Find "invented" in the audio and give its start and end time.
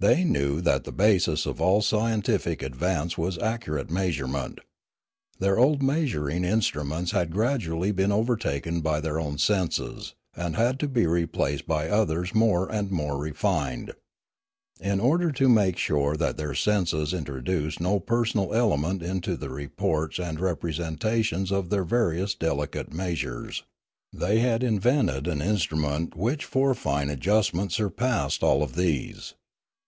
24.62-25.26